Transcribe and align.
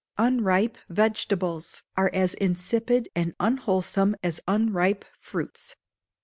Unripe 0.17 0.79
vegetables 0.89 1.83
are 1.95 2.09
as 2.11 2.33
insipid 2.33 3.07
and 3.15 3.35
unwholesome 3.39 4.15
as 4.23 4.39
unripe 4.47 5.05
fruits. 5.19 5.75